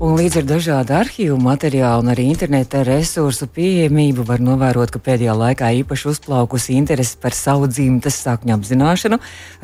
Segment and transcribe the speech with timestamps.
[0.00, 5.34] Un līdz ar dažādu arhīvu materiālu un arī interneta resursu pieejamību var novērot, ka pēdējā
[5.36, 9.18] laikā īpaši uzplaukusi interese par savu dzimtes sakņu apzināšanu,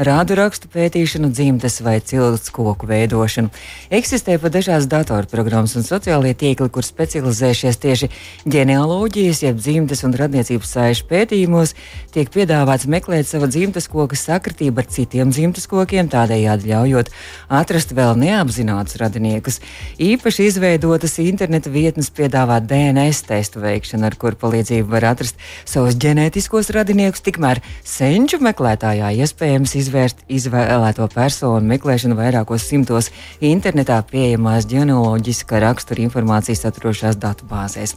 [0.04, 3.48] rādu rakstu pētīšanu, dzimtes vai cilts koku veidošanu.
[3.88, 8.10] Eksistē pat dažādas datorprogrammas un sociālie tīkli, kur specializējušies tieši
[8.44, 11.72] ģenealoģijas, jeb dzimtes un radniecības saišu pētījumos,
[12.12, 17.12] tiek piedāvāts meklēt savu dzimtes koku sakritību ar citiem dzimtes kokiem, tādējādi ļaujot
[17.48, 19.62] atrast vēl neapzinātus radiniekus
[19.96, 26.70] īpaši izveidotas interneta vietnes piedāvā DNS testu veikšanu, ar kuru palīdzību var atrast savus ģenētiskos
[26.74, 27.22] radiniekus.
[27.26, 36.66] Tikmēr senču meklētājā iespējams izvērst izvēlēto personu meklēšanu vairākos simtos internetā pieejamās ģenealoģiskā rakstura informācijas
[36.66, 37.94] saturošās datubāzēs.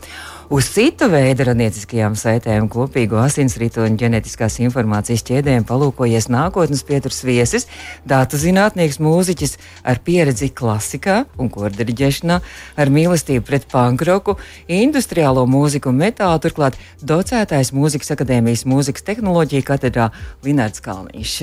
[0.51, 7.69] Uz citu veidu radnieciskajām saitēm, kopīgu asinsritu un ģenētiskās informācijas ķēdēm palūkojies nākotnes pieturas viesis,
[8.03, 9.55] datu zinātnieks, mūziķis
[9.87, 12.41] ar pieredzi klasikā un kordiriģēšanā,
[12.75, 14.35] ar mīlestību pret pankroku,
[14.67, 20.11] industriālo mūziku un metālu, turklāt docētājs Mūzikas akadēmijas mūzikas tehnoloģija katedrā
[20.43, 21.39] Linārds Kalniņš.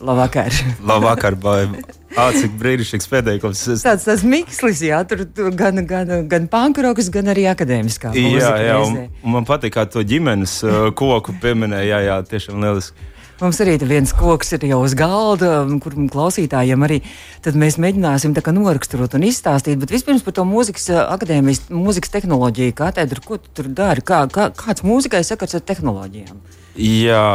[0.00, 0.64] Labvakar!
[0.80, 1.84] Labvakar, Baiba!
[2.16, 3.62] Ah, cik brīnišķīgs pieteikums.
[3.74, 3.82] Es...
[3.84, 8.14] Tāds, tāds mikslis, jā, tur, tur gan, gan, gan pankrokas, gan arī akadēmiskā.
[8.16, 11.84] Jā, jā, un, un man patīk, kā to ģimenes uh, koku pieminēja.
[11.86, 13.12] Jā, jā, tiešām lieliski.
[13.36, 17.02] Mums arī viens koks ir jau uz galda, kur klausītājiem arī
[17.44, 19.76] mēs mēģināsim noraksturot un izstāstīt.
[19.82, 23.20] Bet vispirms par to mūzikas akadēmijas, mūzikas tehnoloģiju katedru.
[23.26, 24.00] Ko tu tur dari?
[24.00, 26.40] Kā, kā, kāds mūzikai sakars ar tehnoloģijām?
[26.80, 27.28] Jā,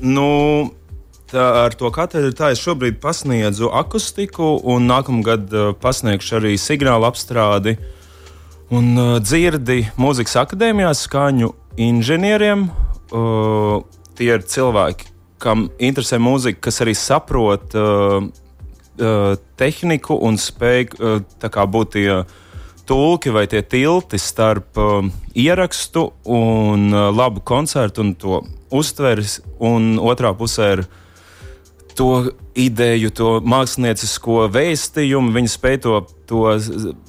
[0.00, 0.72] nu
[1.38, 7.76] ar to katedru tā es šobrīd pasniedzu akustiku, un nākamgad uh, pasniegšu arī signālu apstrādi.
[8.72, 12.68] Un uh, dzirdi mūzikas akadēmijā skaņu inženieriem.
[14.16, 15.10] Tie ir cilvēki,
[15.40, 17.74] kam interesē mūzika, kas arī saprot
[19.56, 22.22] tehniku un spēj uh, būt tie
[22.86, 29.98] tulki vai tie tilti starp uh, ierakstu un uh, labu koncertu un to uztveres, un
[30.00, 30.84] otrā pusē ir
[31.98, 32.08] to
[32.58, 35.98] ideju, to māksliniecisko vēstījumu, viņi spēj to,
[36.28, 36.44] to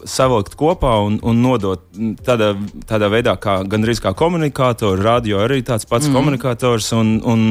[0.10, 1.86] savilkt kopā un, un nodot
[2.26, 2.54] tādā,
[2.90, 5.04] tādā veidā, kā gandrīz kā komunikātori.
[5.04, 6.20] Radio arī tāds pats mm.
[6.20, 6.92] komunikators.
[6.98, 7.48] Un, un,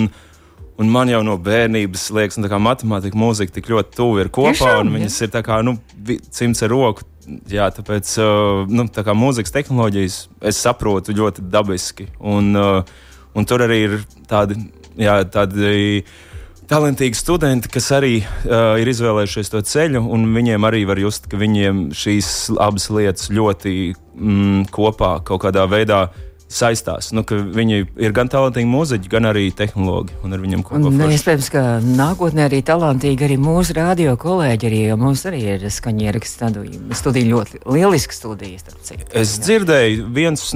[0.81, 4.95] Un man jau no bērnības liekas, ka matemātika, mūzika tik ļoti tuvu ir kopā, Tiešām,
[4.97, 5.27] viņas jā.
[5.27, 5.77] ir tā kā nu,
[6.33, 7.05] cimds ar roku.
[7.53, 10.17] Jā, tāpēc uh, nu, tā kā mūzikas tehnoloģijas
[10.49, 12.09] es saprotu ļoti dabiski.
[12.19, 12.89] Un, uh,
[13.37, 13.99] un tur arī ir
[14.31, 14.57] tādi,
[14.99, 16.03] jā, tādi
[16.73, 21.41] talantīgi studenti, kas arī uh, ir izvēlējušies to ceļu, un viņiem arī var just, ka
[21.41, 26.07] viņiem šīs abas lietas ļoti mm, kopā kaut kādā veidā
[26.53, 27.11] saistās.
[27.17, 30.15] Nu, viņi ir gan talantīgi mūziķi, gan arī tehnologi.
[30.25, 31.15] Un ar viņiem kopā ir.
[31.17, 36.45] Iespējams, ka nākotnē arī talantīgi arī mūsu radio kolēģi, arī, jo mums arī ir skaņieraksts
[37.01, 37.29] studija.
[37.33, 38.61] Ļoti lieliska studija.
[39.17, 40.49] Es dzirdēju, viens,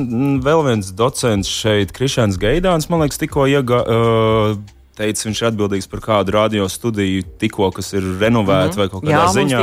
[0.44, 3.82] vēl viens docents šeit, Krišāns Gaidāns, man liekas, tikko iega.
[3.87, 8.81] Uh, teica, viņš ir atbildīgs par kādu radio studiju, tikko kas ir renovēta mm -hmm.
[8.81, 9.62] vai kaut kādā jā, ziņā.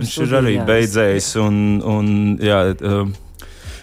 [0.00, 2.06] Viņš studiju, ir arī jā, beidzējis un, un
[2.40, 3.08] jā, uh,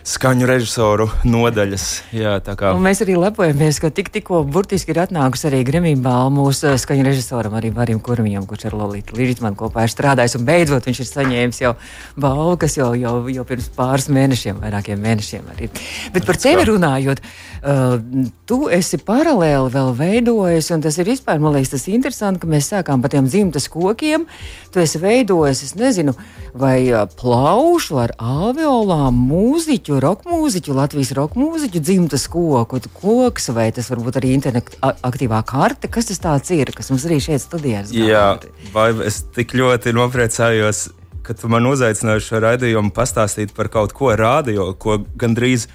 [0.06, 1.86] skaņu režisoru nodaļas.
[2.14, 2.36] Jā,
[2.82, 7.56] mēs arī lepojamies, ka tik, tikko burtiski ir atnākusi arī Grimija balva mūsu skaņu režisoram,
[7.58, 10.38] arī Varim Kurmijam, kurš ar Lolītu Līdžmanu kopā ir strādājis.
[10.38, 11.74] Un beidzot viņš ir saņēmis jau
[12.22, 15.72] balvu, kas jau, jau, jau pirms pāris mēnešiem, vairākiem mēnešiem arī.
[16.14, 17.98] Bet par tevi runājot, uh,
[18.46, 22.70] tu esi paralēli vēl veidojis, un tas ir vispār, man liekas, tas interesanti, ka mēs
[22.76, 24.30] sākām par tiem dzimtas kokiem.
[24.76, 26.12] Tu esi veidojis, es nezinu,
[26.52, 33.88] vai plaušu ar alveolām mūziķu roka mūziķu, Latvijas roka mūziķu dzimtas koku, koks, vai tas
[33.94, 35.88] varbūt arī internetu aktīvā karte.
[35.88, 37.96] Kas tas ir, kas mums arī šeit studijās?
[37.96, 38.36] Jā,
[38.76, 40.90] vai es tik ļoti nopriecājos,
[41.24, 45.70] ka tu man uzaicināji šo raidījumu pastāstīt par kaut ko rādio, ko gandrīz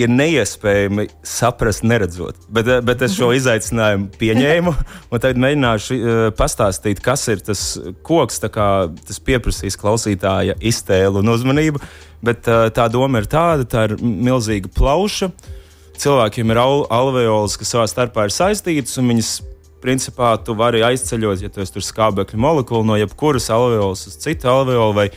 [0.00, 2.38] ir neiespējami saprast, neredzot.
[2.52, 3.38] Bet, bet es šo mhm.
[3.40, 4.74] izaicinājumu pieņēmu,
[5.12, 7.64] un tagad mēģināšu uh, pastāstīt, kas ir tas
[8.06, 8.40] koks.
[8.52, 8.68] Kā,
[9.06, 11.82] tas pieprasīs klausītāja iztēlu un uzmanību.
[12.24, 15.30] Bet uh, tā doma ir tāda, tā ir milzīga plauša.
[16.02, 19.32] Cilvēkiem ir al alveolas, kas savā starpā ir saistītas, un viņas
[19.82, 25.08] principā tu vari aizceļot, ja tu esi skābekļa molekula no jebkuras alveolas uz citu alveolu.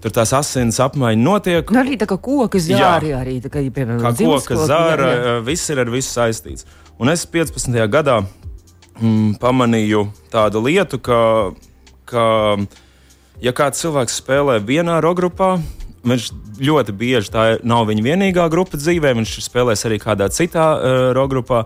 [0.00, 1.72] Tur tās asins apmaiņa notiek.
[1.74, 5.10] Nu, arī tā kā koka zāra, arī tā kā, piemēram, kā koka zāra,
[5.44, 6.64] viss ir ar visu saistīts.
[7.00, 7.76] Un es 15.
[7.92, 8.22] gadā
[9.00, 11.20] mm, pamanīju tādu lietu, ka,
[12.08, 12.24] ka
[13.44, 15.58] ja kāds cilvēks spēlē vienā rogrupā,
[16.06, 16.30] viņš
[16.64, 21.34] ļoti bieži tā nav viņa vienīgā grupa dzīvē, viņš spēlēs arī kādā citā uh, roka
[21.34, 21.62] grupā.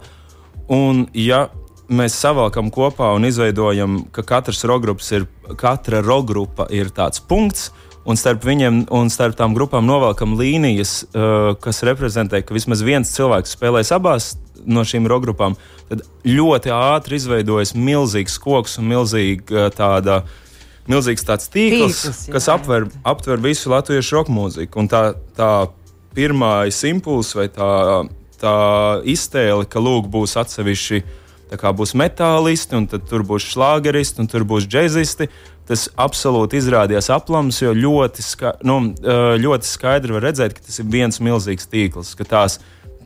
[0.75, 1.47] Un, ja
[1.93, 5.27] mēs savalkam kopā un izveidojam, ka katrs rokgrups ir,
[5.61, 7.69] katra rokgrupa ir tāds punkts,
[8.05, 13.13] un starp viņiem un starp tām grupām novelkam līnijas, uh, kas reprezentē, ka vismaz viens
[13.15, 14.35] cilvēks spēlēs abās
[14.65, 15.57] no šīm rokgrupām,
[15.91, 20.23] tad ļoti ātri izveidojas milzīgs koks un milzīga tāda.
[20.85, 24.83] Milzīgs tāds tīkls, tīkls jā, kas aptver, aptver visu latviešu roka mūziku.
[24.83, 25.49] Un tā, tā
[26.13, 27.69] pirmā impulss vai tā,
[28.37, 28.57] tā
[29.09, 31.24] iztēle, ka lūk, būs atsevišķi uh,
[31.57, 35.29] būs metālisti, un tur būs šlāgeristi, un tur būs džeksisti.
[35.65, 38.93] Tas absolūti izrādījās aplams, jo ļoti, ska nu,
[39.41, 42.13] ļoti skaidri var redzēt, ka tas ir viens milzīgs tīkls.
[42.19, 42.59] Ka tās,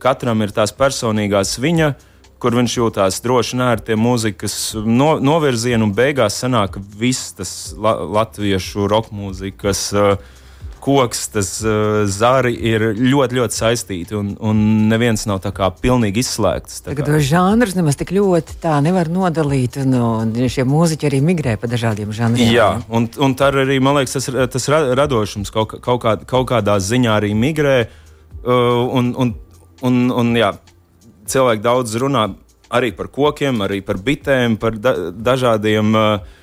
[0.03, 1.93] katram ir tās personīgās viņa,
[2.39, 8.89] kur viņš jūtās droši nērti mūzikas no, novirzienu, un beigās sanāk viss tas la, latviešu
[8.91, 9.85] roka mūzikas.
[9.95, 10.38] Uh,
[10.81, 16.23] koks, tas uh, zari ir ļoti, ļoti saistīti, un, un neviens nav tā kā pilnīgi
[16.23, 16.83] izslēgts.
[16.87, 21.55] Tagad tos žanrus nemaz tik ļoti tā nevar nodalīt, un, un šie mūziķi arī migrē
[21.61, 22.51] pa dažādiem žanriem.
[22.55, 26.79] Jā, un, un tā arī, man liekas, tas, tas radošums kaut, kaut, kā, kaut kādā
[26.83, 29.35] ziņā arī migrē, uh, un, un,
[29.85, 30.53] un, un jā,
[31.29, 32.27] cilvēki daudz runā
[32.69, 36.37] arī par kokiem, arī par bitēm, par da, dažādiem uh,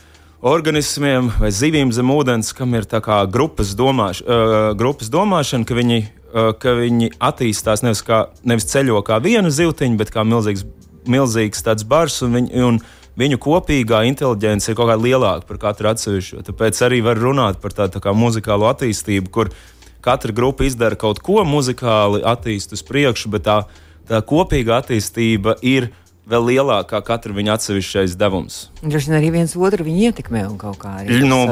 [0.45, 2.87] organismiem vai zivīm zem ūdens, kam ir
[3.33, 6.01] grupas, domāš, uh, grupas domāšana, ka viņi,
[6.33, 10.65] uh, ka viņi attīstās nevis, kā, nevis ceļo kā viena zivtiņa, bet kā milzīgs,
[11.07, 12.23] milzīgs tāds bars.
[12.23, 12.81] Un viņi, un
[13.17, 16.45] viņu kopīgā inteliģence ir kaut kā lielāka par katru atsevišķo.
[16.51, 19.53] Tāpēc arī var runāt par tādu tā muzikālu attīstību, kur
[20.05, 23.63] katra grupa izdara kaut ko muzikāli, attīstas uz priekšu, bet tā,
[24.07, 25.91] tā kopīga attīstība ir
[26.27, 28.67] vēl lielākā katra viņa atsevišķais devums.
[28.83, 31.45] Droši vien arī viens otru ietekmē un kaut kā arī no,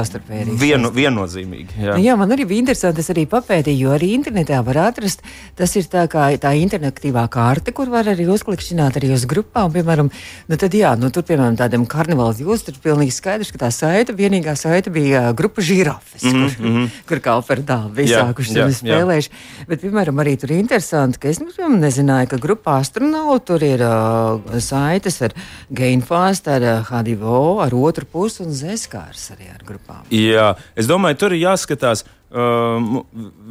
[0.59, 1.79] vienu, viennozīmīgi.
[1.79, 1.95] Jā.
[1.95, 5.23] Nu, jā, man arī bija interesanti, es arī papētīju, jo arī internetā var atrast,
[5.59, 10.11] tas ir tā kā tā interaktīvā karte, kur var arī uzklikšķināt arī uz grupām, piemēram,
[10.51, 14.17] nu tad jā, nu tur, piemēram, tādiem karnevāls jūs, tur pilnīgi skaidrs, ka tā saita,
[14.19, 16.57] vienīgā saita bija grupa žirafes, mm -hmm.
[16.59, 16.91] kur, mhm.
[17.09, 19.31] kur kā operdā bija sākuši tur spēlējuši.
[19.69, 23.81] Bet, piemēram, arī tur interesanti, ka es nu, piemēram, nezināju, ka grupā astronautu tur ir
[23.83, 25.35] uh, saites ar
[25.75, 30.05] Gainfast, ar H2O, eh, ar otru pusi un Zeskārs arī ar grupām.
[30.11, 32.05] Jā, es domāju, tur ir jāskatās.
[32.35, 33.05] Uh,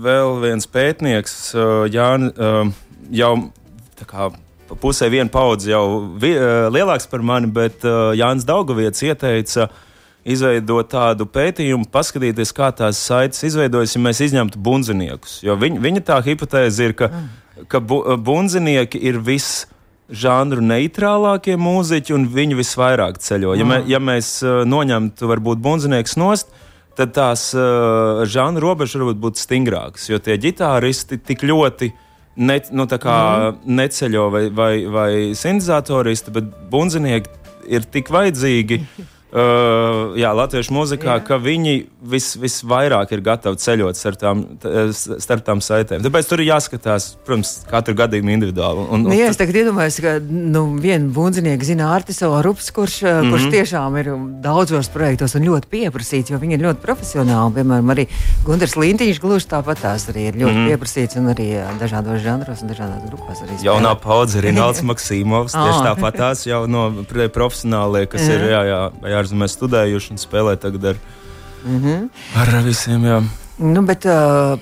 [0.03, 2.67] vēl viens pētnieks, uh, Jānis, uh,
[3.15, 3.31] jau
[4.03, 4.27] kā,
[4.81, 5.85] pusē viena paudze jau
[6.19, 9.69] vi, uh, lielāks par mani, bet uh, Jānis Daugovietis ieteica
[10.23, 15.41] izveidot tādu pētījumu, paskatīties, kā tās saites izveidojas, ja mēs izņemtu bunziniekus.
[15.43, 17.65] Jo viņ, viņa tā hipotēze ir, ka, mm.
[17.71, 19.65] ka bu, bunzinieki ir viss
[20.09, 23.55] žanru neitrālākie mūziķi, un viņi visvairāk ceļo.
[23.59, 26.51] Ja, mē, ja mēs uh, noņemtu, varbūt, bunzinieks nost,
[26.97, 31.93] tad tās uh, žanru robežas varbūt būtu stingrākas, jo tie ģitāristi tik ļoti
[32.35, 33.63] ne, nu, mm.
[33.79, 37.41] neceļo vai, vai, vai sintezatoristi, bet bunzinieki
[37.71, 38.83] ir tik vajadzīgi.
[39.33, 41.21] Uh, jā, latviešu mūzikā, jā.
[41.25, 41.71] ka viņi
[42.05, 44.43] vis, visvairāk ir gatavi ceļot starp tām,
[44.93, 46.03] starp tām saitēm.
[46.05, 48.83] Tāpēc tur ir jāskatās, protams, katru gadījumu individuāli.
[48.83, 52.99] Un, un, nu, jā, es tagad iedomājos, ka nu, viena bundzinieka zina Artiso Rups, kurš,
[53.01, 53.33] mm -hmm.
[53.33, 54.11] kurš tiešām ir
[54.43, 57.57] daudzos projektos un ļoti pieprasīts, jo viņi ir ļoti profesionāli.
[57.57, 58.05] Piemēram, arī
[58.45, 60.69] Gunārs Lintiņš gluži tāpat tās arī ir ļoti mm -hmm.
[60.69, 61.49] pieprasīts un arī
[61.81, 63.41] dažādos žanros un dažādās grupās.
[63.63, 65.89] Jaunā paudze ir Rināls Maksīmovs, tieši ah.
[65.89, 66.91] tāpat tās jau no
[67.33, 71.01] profesionālie, kas ir jā, jā, jā, ārzemēs studējuši un spēlē tagad ar,
[71.65, 72.09] mm -hmm.
[72.43, 73.03] ar visiem.
[73.09, 73.23] Jā.
[73.57, 74.59] Nu, bet, uh,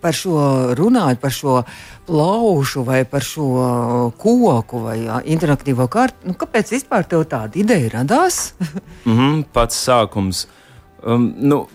[0.00, 1.62] par šo runāt, par šo
[2.06, 6.30] plaušu vai par šo koku vai jā, interaktīvo kārtu.
[6.30, 8.54] Nu, kāpēc vispār tev tāda ideja radās?
[9.06, 10.46] mm -hmm, pats sākums.
[11.02, 11.66] Um, nu,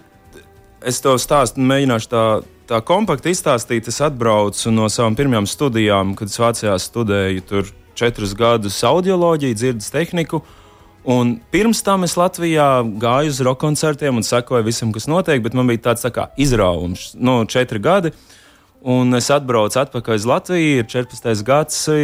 [0.81, 3.87] es to stāstu, mēģināšu tā, tā kompakti izstāstīt.
[3.87, 9.89] Es atbraucu no savām pirmajām studijām, kad es Vācijā studēju tur četrus gadus audioloģiju, dzirdes
[9.89, 10.35] tehniku.
[10.35, 10.62] Uh,
[11.03, 12.67] Un pirms tam es Latvijā
[12.99, 16.29] gāju uz roka koncertiem un sekoju visam, kas notiek, bet man bija tāds tā kā
[16.39, 18.13] izraujums, no nu, četri gadi.
[18.83, 20.79] Un es atbraucu atpakaļ uz Latviju.
[20.81, 21.43] Ir 14.
[21.47, 21.99] gads, e,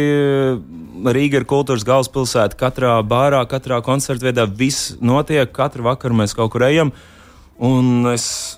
[1.12, 2.56] Rīga ir kultūras galvaspilsēta.
[2.56, 5.52] Katrā bārā, katrā koncertvietā viss notiek.
[5.52, 6.94] Katru vakaru mēs kaut kur ejam.
[7.60, 8.56] Un es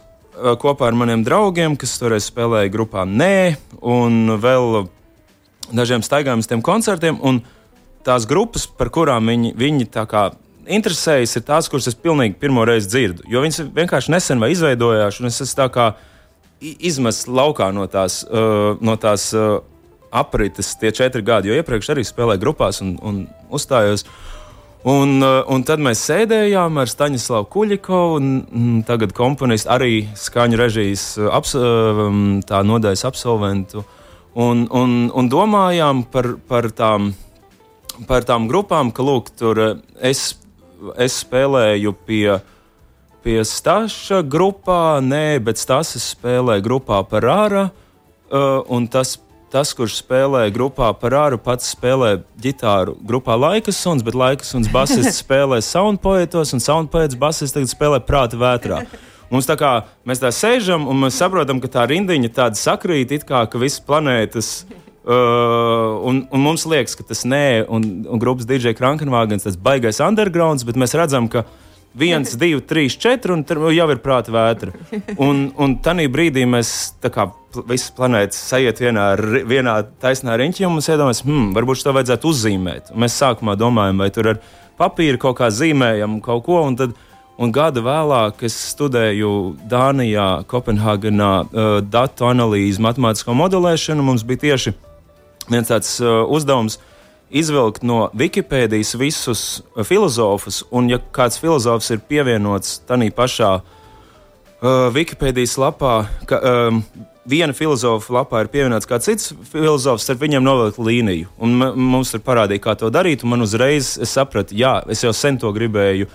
[0.62, 4.86] kopā ar maniem draugiem, kas toreiz spēlēja grupā Nē, un vēl
[5.74, 7.18] dažiem staigājām uz tiem koncertiem.
[7.22, 7.42] Un
[8.06, 9.88] tās grupas, par kurām viņi, viņi
[10.66, 13.26] interesējas, ir tās, kuras es pilnīgi pirmo reizi dzirdu.
[13.30, 15.86] Jo viņas vienkārši nesen vai izveidojās, un es esmu tā kā
[16.62, 19.58] izmests laukā no tās, uh, no tās uh,
[20.12, 24.06] aprites tie četri gadi, jo iepriekš arī spēlēju grupās un, un uzstājos.
[24.82, 30.58] Un, uh, un tad mēs sēdējām ar Staņislavu Kuļikovu, un, un tagad komponistu, arī skaņu
[30.58, 33.84] režijas uh, abs, um, nodaļas absolventu,
[34.34, 37.12] un, un, un domājām par, par, tām,
[38.08, 40.32] par tām grupām, ka lūk, tur uh, es,
[41.00, 42.38] es spēlēju pie,
[43.24, 47.66] pie Staša grupā, nē, bet Stasas spēlēja grupā par ārā,
[48.72, 49.18] un tas
[49.52, 54.70] tas, kurš spēlē grupā par āru, pats spēlē ģitāru grupā Laikas suns, bet Laikas suns
[54.72, 58.82] basists spēlē soundpoetos, un soundpoets basists tagad spēlē prāta vētrā.
[59.32, 59.72] Mums tā kā
[60.08, 63.84] mēs tā sēžam, un mēs saprotam, ka tā rindiņa tāda sakrīt, it kā ka visas
[63.84, 64.50] planētas.
[65.02, 69.98] Uh, un, un mums liekas, ka tas nē, un, un grupas DJ Krankenvāgens tas baigais
[69.98, 71.42] undergrounds, bet mēs redzam, ka
[71.98, 73.42] viens, divi, trīs, četri, un
[73.74, 74.70] jau ir prāta vētra.
[75.18, 77.26] Un, un tajā brīdī mēs kā,
[77.66, 79.08] visas planētas sajiet vienā,
[79.50, 82.92] vienā taisnā riņķī, un mēs iedomājamies, hmm, varbūt to vajadzētu uzzīmēt.
[82.94, 84.40] Un mēs sākumā domājam, vai tur ar
[84.78, 86.62] papīru kaut kā zīmējam kaut ko.
[86.68, 86.94] Un tad,
[87.42, 94.04] Un gadu vēlāk es studēju Dānijā, Kopenhāgenā, uh, datu analīzi, matemātisko modelēšanu.
[94.04, 94.74] Mums bija tieši
[95.50, 96.78] viens tāds uh, uzdevums
[97.32, 99.44] izvilkt no Wikipēdijas visus
[99.88, 105.94] filozofus, un ja kāds filozofs ir pievienots tādā pašā uh, Wikipēdijas lapā,
[106.28, 106.82] ka, um,
[107.28, 111.30] viena filozofa lapā ir pievienots kāds cits filozofs, tad viņam novilkt līniju.
[111.42, 115.38] Un mums tur parādīja, kā to darīt, un man uzreiz sapratu, jā, es jau sen
[115.40, 116.10] to gribēju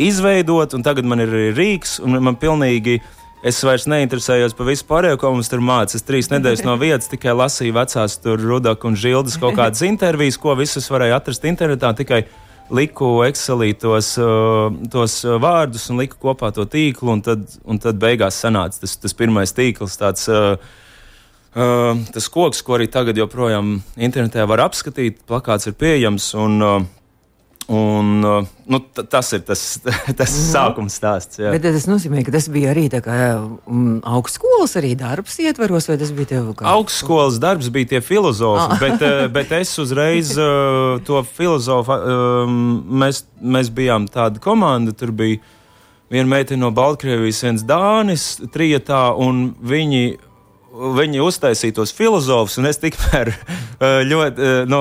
[0.00, 3.00] izveidot, un tagad man ir rīks, un man pilnīgi.
[3.42, 5.98] Es vairs neinteresējos par visu pārējo, ko mums tur mācīja.
[5.98, 10.38] Es trīs nedēļas no vietas tikai lasīju vecās, tur Rudaka un Žildas kaut kādas intervijas,
[10.38, 11.90] ko visus varēja atrast internetā.
[11.98, 12.20] Tikai
[12.70, 17.98] liku Excelī tos, uh, tos vārdus un liku kopā to tīklu, un tad, un tad
[18.02, 19.98] beigās sanāca tas, tas pirmais tīkls.
[20.00, 20.78] Tāds, uh,
[21.52, 26.30] Uh, tas koks, ko arī tagad joprojām internetā var apskatīt, plakāts ir pieejams.
[26.40, 26.86] Un, uh,
[27.70, 29.60] Un, uh, nu, tas ir tas,
[30.18, 30.46] tas no.
[30.48, 31.38] sākuma stāsts.
[31.38, 31.52] Jā.
[31.54, 36.32] Bet tas nozīmē, ka tas bija arī um, augstskolas arī darbs, ietvaros, vai tas bija
[36.34, 36.66] tev kā?
[36.72, 38.76] Augstskolas darbs bija tie filozofi, ah.
[38.82, 42.58] bet, uh, bet es uzreiz uh, to filozofu, um,
[43.02, 45.38] mēs, mēs bijām tāda komanda, tur bija
[46.12, 50.18] viena meitene no Baltkrievijas, viens Dānis, trietā, un viņi
[50.72, 54.80] viņi uztaisīja tos filozofus, un es tikmēr eh, ļoti, eh, nu,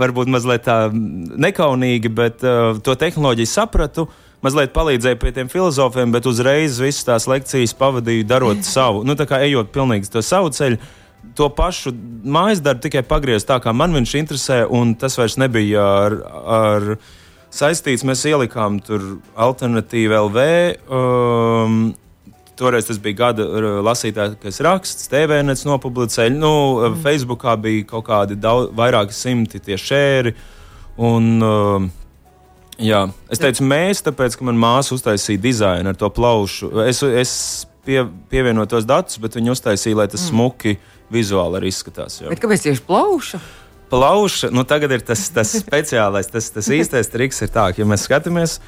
[0.00, 2.44] varbūt mazliet tā nekaunīgi, bet
[2.84, 4.08] to tehnoloģiju sapratu.
[4.42, 9.28] Mazliet palīdzēju pie tiem filozofiem, bet uzreiz visas tās lekcijas pavadīju darot savu, nu, tā
[9.30, 10.80] kā ejot pilnīgi to savu ceļu.
[11.38, 11.92] To pašu
[12.26, 16.86] mājas darbu tikai pagriezt tā, kā man viņš interesē, un tas vairs nebija ar, ar
[17.54, 18.02] saistīts.
[18.08, 19.04] Mēs ielikām tur
[19.38, 20.46] alternatīvu LV.
[20.90, 21.78] Um,
[22.58, 23.46] Toreiz tas bija gada
[23.84, 26.34] lasītājs raksts, TVNets nopublicēja.
[26.34, 27.00] Nu, mm.
[27.04, 30.34] Facebookā bija kaut kādi daudz, vairāki simti tie šēri.
[31.00, 31.86] Un, uh,
[32.76, 36.68] jā, es teicu, mēs, tāpēc, ka manā māsa uztaisīja dizainu ar to plaušu.
[36.84, 37.32] Es, es
[37.86, 40.28] pie, pievienoju tos datus, bet viņi uztaisīja, lai tas mm.
[40.30, 40.76] smuki
[41.12, 42.20] vizuāli arī izskatās.
[42.20, 42.30] Jā.
[42.32, 43.40] Bet kāpēc tieši plauša?
[43.92, 47.88] Plauša, nu tagad ir tas, tas speciālais, tas, tas īstais triks, ir tā, ka, ja
[47.88, 48.58] mēs skatāmies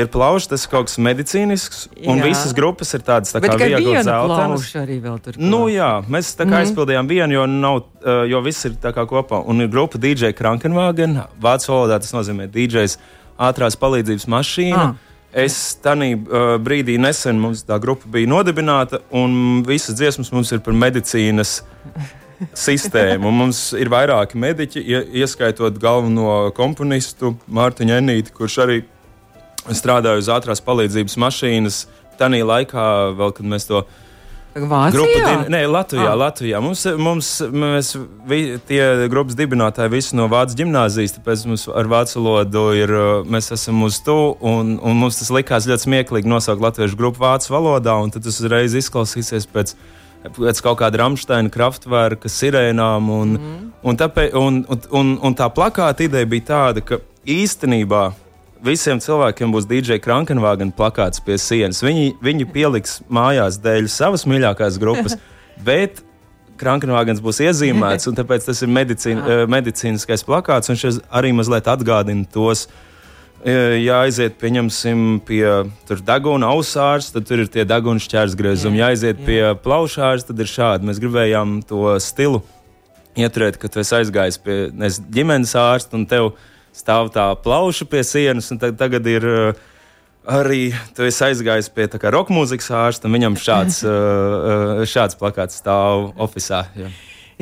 [0.00, 2.28] ir plaušs, tas ir kaut kas medicīnisks, un jā.
[2.30, 5.38] visas grupas ir tādas tā kā vieglas zeltainas.
[5.38, 6.60] Nu, jā, mēs tā kā mm.
[6.62, 9.42] aizpildījām vienu, jo, nav, uh, jo viss ir tā kā kopā.
[9.48, 12.98] Un ir grupa DJ Krankenwagen, vācu valodā tas nozīmē DJs
[13.42, 14.84] ātrās palīdzības mašīna.
[14.92, 15.08] Ah.
[15.32, 20.60] Es tādā uh, brīdī nesen mums tā grupa bija nodibināta, un visas dziesmas mums ir
[20.64, 21.62] par medicīnas
[22.66, 23.30] sistēmu.
[23.30, 24.82] Un mums ir vairāki mediķi,
[25.22, 28.82] ieskaitot galveno komponistu Mārtiņu Enīti, kurš arī
[29.70, 31.82] strādāju uz ātrās palīdzības mašīnas.
[32.20, 32.86] Tanī laikā,
[33.18, 33.84] vēl, kad mēs to
[34.52, 35.48] Vācijā?
[35.48, 36.10] Nē, Latvijā.
[36.10, 36.18] Ah.
[36.18, 36.60] Latvijā.
[36.60, 37.94] Mums, mums, mēs,
[38.28, 42.92] vi, tie grupas dibinātāji visi no Vācijas gimnāzijas, tāpēc mums ar vācu valodu ir,
[43.32, 47.54] mēs esam uz to, un, un mums tas likās ļoti smieklīgi nosaukt latviešu grupu vācu
[47.54, 49.72] valodā, un tas uzreiz izklausīsies pēc,
[50.36, 53.70] pēc kaut kāda Ramsteina kraftverka sirēnām, un, mm.
[53.88, 58.10] un, tāpēc, un, un, un, un tā plakāta ideja bija tāda, ka īstenībā
[58.64, 61.82] visiem cilvēkiem būs DJ Krankenvāgen plakāts pie sienas.
[61.84, 65.18] Viņi, viņi pieliks mājās dēļ savas mīļākās grupas,
[65.68, 66.02] bet
[66.62, 71.70] Krankenvāgens būs iezīmēts, un tāpēc tas ir medicīn, uh, medicīniskais plakāts, un šis arī mazliet
[71.70, 72.68] atgādina tos.
[73.42, 75.42] Ja aiziet, pieņemsim, pie
[76.06, 78.78] deguna ausārs, tad tur ir tie deguna šķērsgriezumi.
[78.78, 79.24] Ja aiziet jā.
[79.26, 80.86] pie plaušārs, tad ir šādi.
[80.86, 82.44] Mēs gribējām to stilu
[83.18, 86.30] ieturēt, kad es aizgāju pie nes, ģimenes ārsta un tevi
[86.76, 89.28] stāv tā plauša pie sienas, un tag, tagad ir.
[89.28, 89.68] Uh,
[90.22, 93.90] Arī tu esi aizgājis pie tā kā roka mūzikas ārsta, un viņam šāds, uh,
[94.78, 96.92] uh, šāds plakāts stāv oficiālā.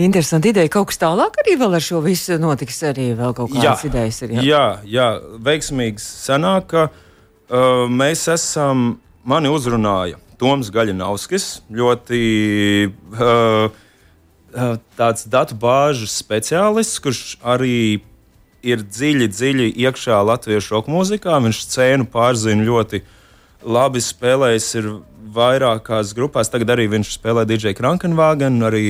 [0.00, 0.70] Interesanti ideja.
[0.72, 2.78] Kaut kas tālāk arī vēl ar šo visu notiks.
[2.88, 3.90] Arī vēl kaut kādas Jā.
[3.90, 4.32] idejas ir.
[4.38, 5.08] Jā, jā, jā
[5.44, 8.94] veiksmīgs sanāk, ka uh, mēs esam,
[9.28, 12.20] mani uzrunāja Toms Gaļinovskis, ļoti
[13.12, 13.80] uh,
[14.96, 18.00] tāds datu bāžu speciālists, kurš arī
[18.66, 21.38] ir dziļi, dziļi iekšā latviešu roka mūzikā.
[21.44, 23.02] Viņš scēnu pārzina ļoti
[23.64, 24.90] labi, spēlējis ir
[25.34, 26.50] vairākās grupās.
[26.52, 28.84] Tagad arī viņš spēlē DJ Krankenvāgenu, arī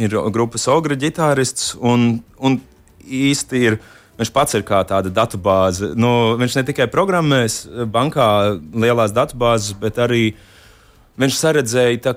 [0.00, 1.74] ir grupas Ogra ģitārists.
[1.80, 2.60] Un, un
[3.06, 3.80] īsti ir.
[4.20, 5.94] Viņš pats ir kā tāda datubāze.
[5.96, 8.26] Nu, viņš ne tikai programmēs bankā
[8.76, 10.34] lielās datubāzes, bet arī
[11.16, 12.16] viņš saredzēja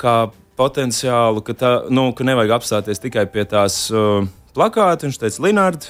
[0.59, 5.07] potenciālu, ka, tā, nu, ka nevajag apstāties tikai pie tās uh, plakāta.
[5.07, 5.87] Viņš teica, Linārd,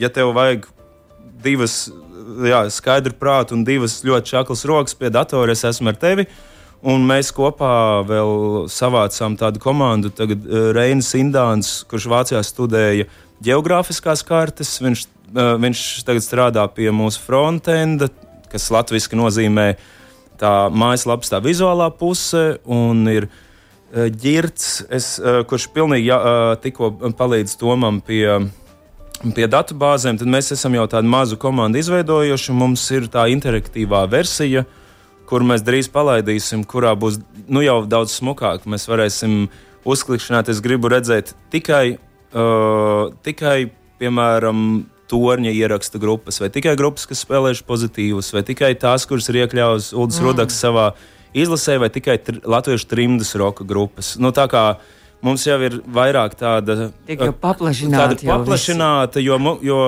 [0.00, 0.66] ja tev vajag
[1.44, 1.86] divas
[2.74, 6.26] skaidru prātu un divas ļoti čaklas rokas pie datora, es esmu ar tevi.
[6.86, 13.08] Un mēs kopā vēl savācām tādu komandu, tagad uh, Reinis Indāns, kurš Vācijā studēja
[13.42, 14.76] geogrāfiskās kartes.
[14.84, 18.10] Viņš, uh, viņš tagad strādā pie mūsu frontenda,
[18.52, 19.72] kas latviešu nozīmē
[20.38, 22.60] tā mājaslapas, tā vizuālā puse.
[22.68, 23.30] Un ir
[23.96, 26.20] ģirts, es, uh, kurš pilnīgi jā,
[26.62, 28.28] tikko palīdz Tomam pie
[29.36, 32.56] pie datubāzēm, tad mēs esam jau tādu mazu komandu izveidojuši.
[32.56, 34.64] Mums ir tā interaktīvā versija,
[35.26, 38.66] kur mēs drīz palaidīsim, kurā būs nu, jau daudz smukāk.
[38.70, 39.46] Mēs varēsim
[39.86, 40.50] uzklikšķināt.
[40.52, 43.70] Es gribu redzēt tikai, uh, tikai
[44.00, 49.44] piemēram, torņa ierakstu grupas, vai tikai grupas, kas spēlējuši pozitīvus, vai tikai tās, kuras ir
[49.44, 50.26] iekļautas Ulrichs mm.
[50.26, 50.86] Rudaks savā
[51.36, 54.16] izlasē, vai tikai tr latviešu trimdas roka grupas.
[54.18, 54.64] Nu, tā kā
[55.24, 56.90] mums jau ir vairāk tāda
[57.40, 59.80] paplašināta, tāda paplašināta jo, jo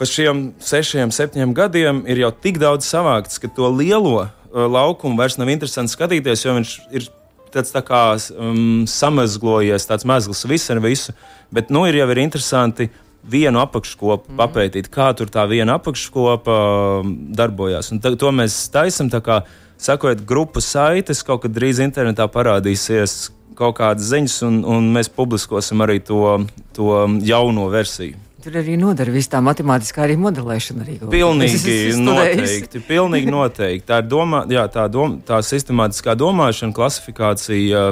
[0.00, 5.20] pēc šiem sešiem, septiņiem gadiem ir jau tik daudz savākts, ka to lielo uh, laukumu
[5.20, 7.08] vairs nav interesanti skatīties, jo viņš ir
[7.50, 11.14] tāds tā kā um, samazglojies, tāds mazls viss ar visu.
[11.52, 12.88] Bet nu ir jau ir interesanti
[13.26, 14.38] vienu apakškopu mm.
[14.38, 16.56] papētīt, kā tur tā viena apakškopa
[17.00, 17.90] um, darbojās.
[17.92, 19.42] Un to mēs taisam, tā kā
[19.80, 25.84] sakot, grupu saites kaut kad drīz internetā parādīsies kaut kādas ziņas, un, un mēs publiskosim
[25.84, 26.40] arī to,
[26.76, 28.18] to jauno versiju.
[28.40, 30.84] Tur arī nodara viss tā matemātiskā arī modelēšana.
[30.86, 32.80] Arī pilnīgi noteikti.
[32.88, 33.84] Pilnīgi noteikti.
[33.90, 37.82] Tā ir domā, jā, tā, dom, tā sistemātiskā domāšana, klasifikācija.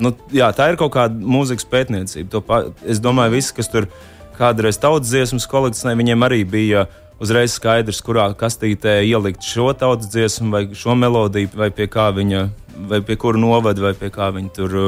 [0.00, 2.40] Nu, jā, tā ir kaut kāda mūzikas pētniecība.
[2.48, 3.90] Pa, es domāju, visi, kas tur
[4.38, 6.86] kādreiz tautas dziesmas kolekcionēja, viņiem arī bija
[7.22, 12.46] uzreiz skaidrs, kurā kastītē ielikt šo tautas dziesmu vai šo melodiju, vai pie kā viņa,
[12.90, 14.78] vai pie kura novada, vai pie kā viņa tur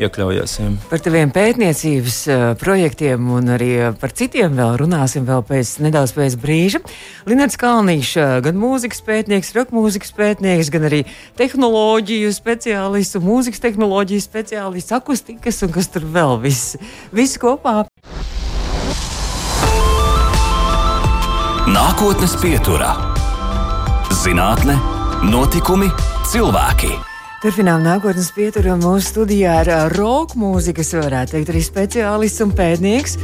[0.00, 0.54] iekļaujas.
[0.60, 0.68] Ja.
[0.90, 6.14] Par taviem pētniecības uh, projektiem un arī uh, par citiem vēl runāsim vēl pēc nedaudz
[6.16, 6.82] pēc brīža.
[7.28, 11.04] Linards Kalniņš, uh, gan mūzikas pētnieks, roka mūzikas pētnieks, gan arī
[11.40, 16.78] tehnoloģiju speciālists, mūzikas tehnoloģiju speciālists, akustikas un kas tur vēl viss,
[17.12, 17.82] viss kopā.
[21.72, 22.90] Nākotnes pieturā-
[24.22, 24.74] zinātne,
[25.24, 25.86] notikumi,
[26.28, 26.90] cilvēki.
[27.40, 33.16] Turpinām nākotnes pieturu mūsu studijā ar roka mūzikas, varētu teikt, arī speciālists un pētnieks.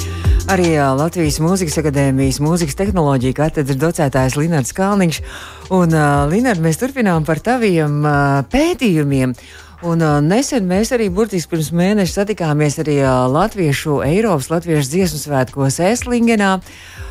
[0.48, 5.20] Arī Latvijas Mūzikas akadēmijas mūzikas tehnoloģija katedras docētājs Linards Kalniņš.
[5.68, 9.34] Un, uh, Linard, mēs turpinām par taviem uh, pētījumiem.
[9.82, 15.20] Un, uh, nesen mēs arī burtiski pirms mēneša satikāmies arī uh, Latviešu Eiropas Latviešu dziesmu
[15.26, 17.04] svētkos Eslingenā, uh,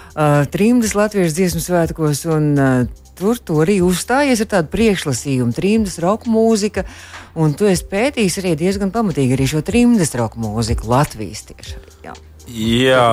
[0.51, 2.23] Trimdas Latviešu dziesmu svētkos.
[2.33, 6.85] Un, uh, tur tu arī uzstājies ar tādu priekšlasījumu, trimdas roka mūzika,
[7.37, 11.77] un tu esi pētījis arī diezgan pamatīgi arī šo trimdas roka mūziku Latvijas tieši.
[12.05, 12.15] Jā.
[12.53, 13.09] jā.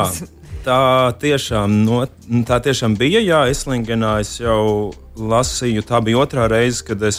[0.64, 2.04] Tā tiešām, no,
[2.48, 3.20] tā tiešām bija.
[3.20, 5.84] Jā, Eslingenā es jau lasīju.
[5.84, 7.18] Tā bija otrā reize, kad es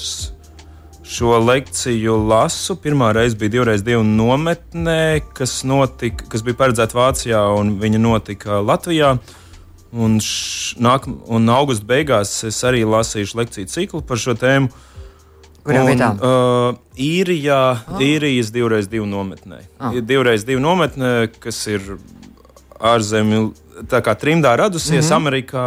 [1.06, 2.74] šo lekciju lasu.
[2.82, 8.64] Pirmā reize bija divreiz divu nometnē, kas, notika, kas bija paredzēta Vācijā, un viņa notika
[8.66, 9.14] Latvijā.
[9.96, 14.68] Un, š, nāk, un augusta beigās es arī lasīšu lekciju ciklu par šo tēmu.
[15.66, 16.12] Kurā vietā?
[16.20, 18.02] Uh, īrijā, oh.
[18.04, 19.64] īrijas divreiz divu nometnē.
[19.80, 19.96] Oh.
[20.06, 21.96] Divreiz divu nometnē, kas ir
[22.76, 23.48] ārzemju,
[23.90, 25.16] tā kā trimdā radusies mm -hmm.
[25.16, 25.66] Amerikā,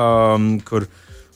[0.68, 0.86] kur,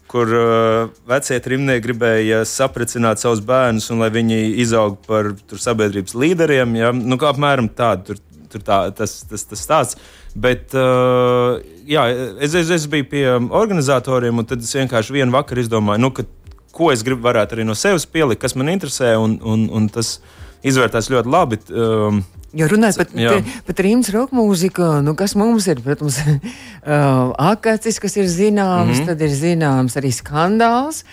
[0.07, 6.14] kur uh, vecie trimnieki gribēja sapracināt savus bērnus un lai viņi izaug par tur, sabiedrības
[6.14, 6.76] līderiem.
[6.76, 6.92] Ja?
[6.92, 8.14] Nu, kā apmēram tāda
[8.52, 9.98] tur, tā, tas, tas, tas stāsts.
[10.34, 12.06] Bet, uh, jā,
[12.40, 16.24] es, es, es biju pie organizatoriem, un tad es vienkārši vienu vakaru izdomāju, nu, ka,
[16.72, 20.16] ko es gribu varētu arī no sevis pielikt, kas man interesē, un, un, un tas
[20.64, 21.60] izvērtās ļoti labi.
[21.72, 28.00] Um, Jo runājot par, par rīmas roka mūziku, nu, kas mums ir, protams, uh, akacis,
[28.02, 29.06] kas ir zināms, mm -hmm.
[29.08, 31.04] tad ir zināms arī skandāls.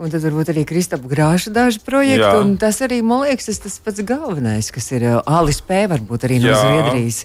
[0.00, 2.54] Un tad varbūt arī Kristapa Grāša daži projekti.
[2.60, 5.82] Tas arī, man liekas, tas, tas pats galvenais, kas ir Alis P.
[5.90, 6.60] varbūt arī no Jā.
[6.62, 7.18] Zviedrijas.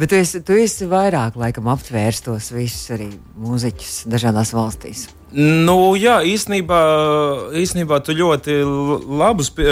[0.00, 5.10] Bet tu esi, tu esi vairāk laikam aptvērs tos visus arī mūziķus dažādās valstīs.
[5.32, 6.80] Nu, jā, īstenībā,
[7.56, 8.56] īstenībā tu ļoti
[9.20, 9.68] labus pie,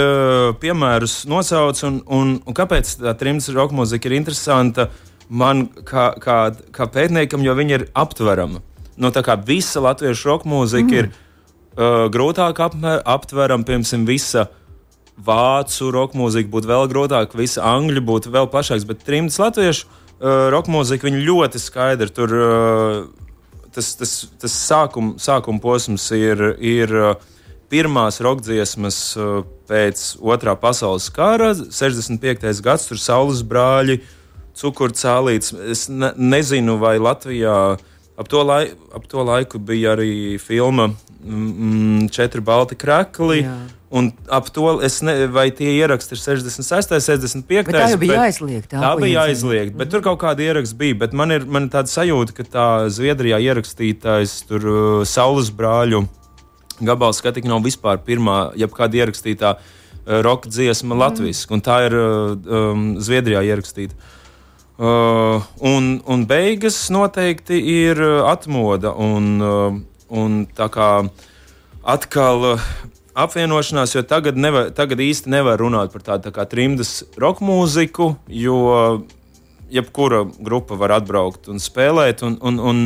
[0.61, 1.81] piemērus nosauc.
[1.89, 4.91] Un, un, un kāpēc tā trījus roka mūzika ir interesanta
[5.29, 6.37] man kā, kā,
[6.77, 8.61] kā pētniekam, jo viņa ir aptverama.
[9.01, 10.97] Nu, tā kā visa latviešu roka mūzika mm.
[11.01, 11.11] ir
[11.77, 14.47] uh, grūtāk apmēr, aptveram, piemēram, visa
[15.21, 20.47] vācu roka mūzika būtu vēl grūtāk, visa angļu būtu vēl plašāks, bet trimds latviešu uh,
[20.53, 22.37] roka mūzika ļoti skaidri tur.
[22.37, 23.21] Uh,
[23.71, 27.13] tas, tas, tas sākuma sākum posms ir, ir uh,
[27.71, 32.49] pirmās rokdziesmas uh, pēc otrā pasaules kara, 65.
[32.63, 34.01] gads, tur saules brāļi,
[34.59, 35.55] cukurcālīts.
[35.71, 37.77] Es ne, nezinu, vai Latvijā
[38.21, 43.41] ap to, lai, ap to laiku bija arī filma mm, četri balti krakli.
[43.43, 43.59] Jā.
[43.91, 47.65] Un ap to es ne, vai tie ieraksti ir 66, 65.
[47.67, 48.77] Bet tā jau bija aizliegta.
[48.77, 49.91] Tā, tā bija aizliegta, bet mm.
[49.91, 50.99] tur kaut kāda ieraksta bija.
[51.01, 56.05] Bet man ir, man ir tāda sajūta, ka tā Zviedrijā ierakstītais tur uh, Saules brāļu
[56.87, 61.01] gabals, ka tik nav vispār pirmā, jebkāda ierakstītā uh, roka dziesma mm.
[61.03, 62.31] Latvijas, un tā ir uh,
[62.61, 63.99] um, Zviedrijā ierakstīta.
[63.99, 64.17] Uh,
[64.81, 68.95] un, un beigas noteikti ir uh, atmoda.
[68.97, 69.75] Un, uh,
[70.09, 70.89] un tā kā
[71.81, 72.65] atkal uh,
[73.13, 78.57] apvienošanās, jo tagad, nevar, tagad īsti nevar runāt par tādu tā trimdas roka mūziku, jo
[79.71, 82.23] jebkura grupa var atbraukt un spēlēt.
[82.27, 82.83] Un, un, un,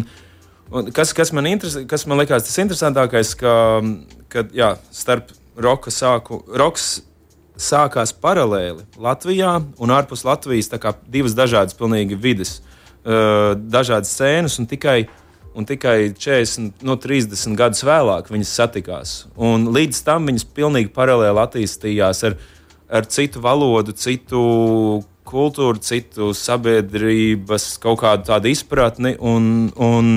[0.72, 3.56] un kas, kas, man interes, kas man likās tas interesantākais, ka,
[4.34, 7.00] ka jā, starp roka sāku, roks
[7.62, 12.60] sākās paralēli Latvijā un ārpus Latvijas, tā kā divas dažādas pilnīgi vidas,
[13.06, 15.06] dažādas scēnas un tikai
[15.56, 19.14] un tikai 40, no 30 gadus vēlāk viņas satikās.
[19.40, 22.36] Un līdz tam viņas pilnīgi paralēli attīstījās ar,
[22.92, 24.42] ar citu valodu, citu
[25.26, 29.16] kultūru, citu sabiedrības kaut kādu tādu izpratni.
[29.16, 30.12] Un, un,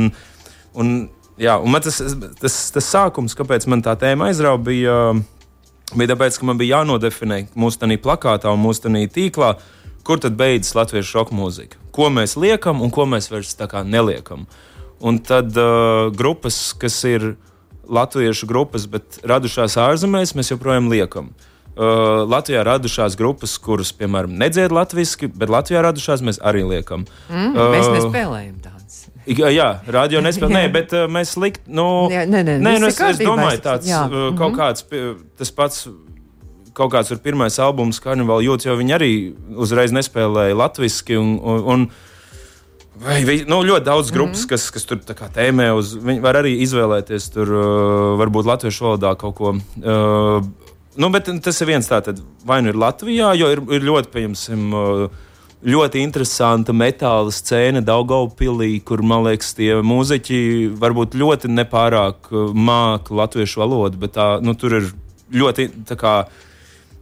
[0.75, 0.93] un,
[1.39, 2.03] jā, un man tas,
[2.43, 4.99] tas, tas sākums, kāpēc man tā tēma aizrauga, bija,
[5.97, 9.55] bija tāpēc, ka man bija jānodefinē mūsu tādā plakātā un mūsu tādā tīklā,
[10.07, 11.81] kur tad beidzas latviešu roka mūzika.
[11.95, 14.47] Ko mēs liekam un ko mēs vairs neliekam.
[15.01, 17.37] Un tad uh, grupas, kas ir
[17.89, 21.31] latviešu grupas, bet radušās ārzemēs, mēs joprojām liekam.
[21.79, 27.05] Uh, Latvijā radušās grupas, kuras, piemēram, nedzied latviešu, bet Latvijā radušās mēs arī liekam.
[27.31, 28.88] Mm, uh, mēs nespēlējam tādas.
[29.29, 32.97] Jā, radio nespēlē, nē, bet uh, mēs likt, nu, jā, nē, nē, nē, nu es,
[32.97, 34.07] es domāju, tāds jā.
[34.07, 34.59] uh, kaut mm -hmm.
[34.59, 34.85] kāds,
[35.37, 35.89] tas pats,
[36.73, 39.13] kaut kāds ir pirmais albums, Karnevāla jūtas, jo viņi arī
[39.57, 41.91] uzreiz nespēlēja latviski un, un, un
[42.99, 44.49] Vai, vai, nu, ļoti daudz grupas, mm -hmm.
[44.49, 44.99] kas, kas tur
[45.35, 49.55] tēmē, uz, viņi var arī izvēlēties tur uh, varbūt latviešu valodā kaut ko.
[49.55, 50.43] Uh,
[50.97, 54.75] nu, bet tas ir viens tāds, vai nu ir Latvijā, jo ir, ir ļoti, pieņemsim,
[54.75, 55.11] uh,
[55.65, 60.41] ļoti interesanta metāla scēna Daugaupilī, kur, man liekas, tie mūziķi
[60.79, 64.91] varbūt ļoti nepārāk uh, māca latviešu valodu, bet tā, nu, tur ir
[65.35, 66.15] ļoti, tā kā,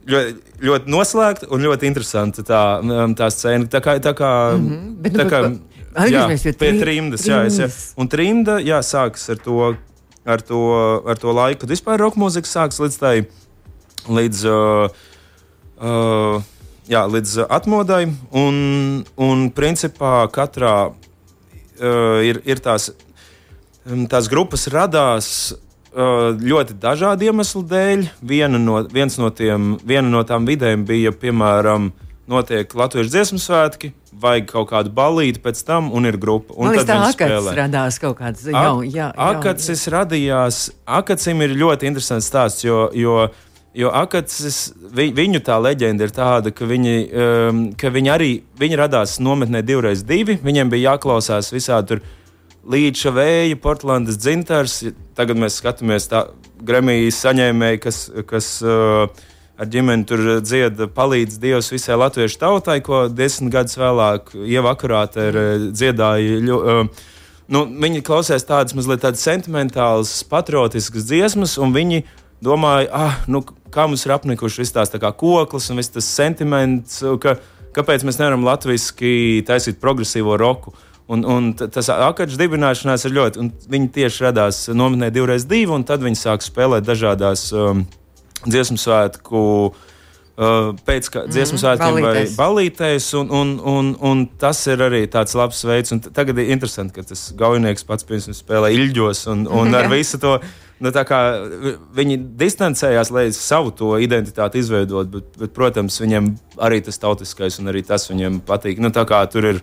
[0.08, 3.68] ļoti, ļoti noslēgta un ļoti interesanta tā, um, tā scēna.
[3.70, 4.94] Tā kā, tā kā, mm -hmm.
[5.04, 5.42] bet, tā nu, kā
[5.96, 7.24] Atgriežamies pie trimdas.
[7.24, 7.68] Jā, es, jā.
[7.96, 9.74] Un trimda jā, sākas ar to,
[10.28, 10.60] ar to,
[11.08, 13.14] ar to laiku, kad vispār roka mūzika sākas līdz tai,
[14.18, 14.90] līdz, uh,
[15.80, 16.44] uh,
[16.90, 18.06] jā, līdz atmodai.
[18.36, 18.56] Un,
[19.16, 22.90] un principā katrā uh, ir, ir tās,
[23.86, 28.08] um, tās grupas radās uh, ļoti dažādu iemeslu dēļ.
[28.22, 31.92] Viena no, no tiem, viena no tām vidēm bija, piemēram,
[32.26, 36.54] notiek Latvijas dziesmu svētki, vajag kaut kādu balīti pēc tam, un ir grupa.
[36.56, 38.94] Un Man liekas, tā akats radās kaut kāds jauns.
[38.94, 40.62] Jā, akacis radījās,
[40.98, 43.26] akacim ir ļoti interesants stāsts, jo, jo,
[43.76, 48.80] jo akacis, vi, viņu tā leģenda ir tāda, ka viņi, um, ka viņi arī, viņi
[48.80, 52.06] radās nometnē divreiz divi, viņiem bija jāklausās visādi tur.
[52.66, 54.80] Līdša vēja, Portlandes dzintars.
[55.14, 56.24] Tagad mēs skatāmies, tā
[56.66, 59.06] Gremijas saņēmēji, kas, kas uh,
[59.56, 65.38] ar ģimeni tur dziedā palīdz Dievs visai latviešu tautai, ko desmit gadus vēlāk ievakarāta ir
[65.40, 66.40] eh, dziedāja.
[66.56, 67.06] Uh,
[67.52, 72.04] nu, viņi klausās tādas mazliet tādas sentimentālas, patriotiskas dziesmas, un viņi
[72.44, 76.08] domāja, ah, nu, kā mums ir apnikuši viss tās tā kā koklis un viss tas
[76.08, 77.36] sentiments, ka,
[77.76, 80.74] kāpēc mēs nevaram latviešu taisīt progresīvo roku.
[81.06, 85.84] Un, un tas akadžu dibināšanās ir ļoti, un viņi tieši radās nometnē divreiz divi, un
[85.86, 87.84] tad viņi sāk spēlēt dažādās um,
[88.46, 89.42] dziesmu svētku
[90.36, 95.32] Uh, pēc dziesmu svētkiem mm, vai balītēs, un, un, un, un tas ir arī tāds
[95.32, 95.94] labs veids.
[95.94, 98.04] Un tagad ir interesanti, ka tas gaujinieks pats
[98.36, 100.34] spēlē ilģos un, un ar visu to.
[100.76, 100.90] Nu,
[101.96, 107.72] viņi distancējās, lai savu to identitāti izveidot, bet, bet, protams, viņiem arī tas tautiskais un
[107.72, 108.82] arī tas viņiem patīk.
[108.84, 109.62] Nu, tur ir.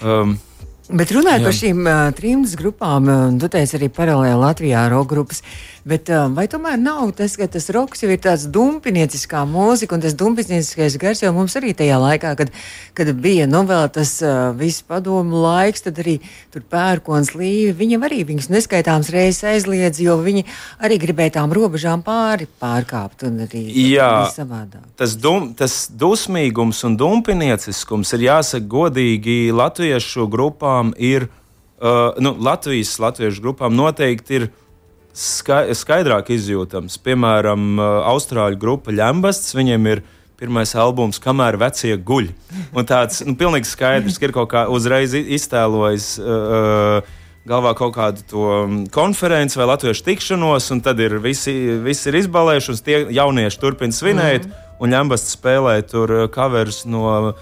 [0.00, 0.38] Um,
[0.92, 5.40] Bet runājot par šīm uh, trim grupām, uh, tu teici arī paralēli Latvijā roka grupas.
[5.82, 10.04] Bet um, vai tomēr nav tas, ka tas roks jau ir tāds dumpinieciskā mūzika, un
[10.04, 12.52] tas dumpinieciskais gars jau mums arī tajā laikā, kad,
[12.94, 16.20] kad bija nu, vēl tas uh, viss padomu laiks, tad arī
[16.54, 20.46] tur pērkons līvi, viņam arī viņas neskaitāms reizes aizliedz, jo viņi
[20.86, 24.86] arī gribēja tām robežām pāri pārkāpt un arī Jā, savādāk.
[25.02, 31.26] Tas, dum, tas dusmīgums un dumpinieciskums ir jāsaka godīgi latviešu grupām ir,
[31.82, 34.52] uh, nu, Latvijas latviešu grupām noteikti ir
[35.12, 36.98] skaidrāk izjūtams.
[37.04, 37.76] Piemēram,
[38.12, 40.04] austrāļu grupa Lembasts, viņiem ir
[40.40, 42.32] pirmais albums, kamēr vecie guļ.
[42.74, 46.14] Un tāds nu, pilnīgi skaidrs, ka ir kaut kā uzreiz iztēlojis.
[46.18, 48.48] Uh, galvā kaut kādu to
[48.94, 53.96] konferenci vai latviešu tikšanos, un tad ir visi, visi ir izbalējuši, un tie jaunieši turpina
[53.96, 57.32] svinēt, mm un Lembasts spēlē tur covers no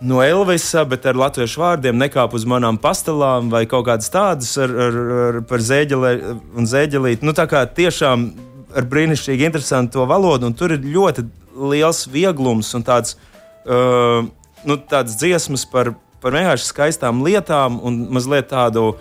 [0.00, 4.72] no Elvisa, bet ar latviešu vārdiem nekāp uz manām pastelām vai kaut kādas tādas ar,
[4.86, 6.12] ar, ar par zēģeli
[6.56, 7.26] un zēģelīti.
[7.26, 8.30] Nu, tā kā tiešām
[8.76, 11.26] ar brīnišķīgi interesantu valodu, un tur ir ļoti
[11.70, 13.16] liels vieglums un tāds,
[13.66, 14.22] uh,
[14.64, 18.94] nu, tāds dziesmas par, par vienkārši skaistām lietām un mazliet tādu,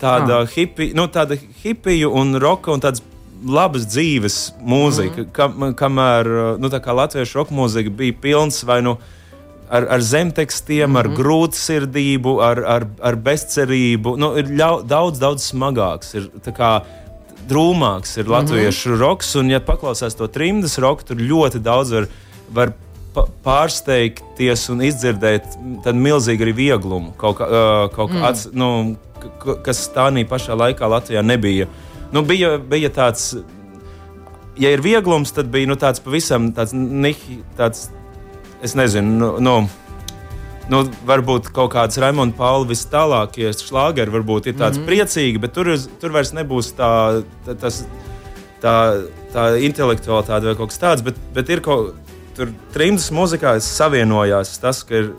[0.00, 0.50] tāda ah.
[0.54, 3.04] hipi, nu, tāda hipiju un roka un tāds
[3.44, 5.30] labas dzīves mūzika, mm.
[5.34, 8.96] kam, kamēr nu, latviešu roka mūzika bija pilns vai nu.
[8.96, 9.14] No,
[9.70, 10.98] ar, ar zemtekstiem, mm -hmm.
[10.98, 11.16] ar mhm.
[11.20, 14.16] grūtsirdību, ar, ar, ar bezcerību.
[14.16, 16.14] Nu, ir ļau, daudz, daudz smagāks.
[16.14, 16.82] Ir, kā,
[17.48, 19.00] Drūmāks ir latviešu mm -hmm.
[19.00, 22.06] roks, un, ja paklausās to trimdas roku, tur ļoti daudz var,
[22.52, 22.72] var
[23.44, 25.44] pārsteigties un izdzirdēt
[25.84, 28.24] tādu milzīgu arī vieglumu, kaut, kā, uh, kaut mm.
[28.24, 28.96] ats, nu,
[29.64, 31.66] kas tā pašā laikā Latvijā nebija.
[32.12, 33.36] Nu, bija, bija tāds,
[34.58, 37.90] ja ir vieglums, tad bija nu, tāds pavisam tāds, nihi, tāds
[38.62, 39.54] es nezinu, nu, nu,
[40.72, 44.90] nu, varbūt kaut kāds Raimonds Pauls vis tālākie šlāgeri varbūt ir tāds mm -hmm.
[44.90, 47.84] priecīgi, bet tur, tur vairs nebūs tā, tā, tas,
[48.62, 48.74] tā,
[49.32, 51.94] tā intelektualitāte vai kaut kas tāds, bet, bet ir kaut
[52.36, 55.12] tur trimdas mūzikā savienojās tas, ka ir